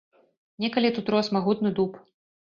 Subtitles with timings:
[0.65, 2.03] Некалі тут рос магутны дуб.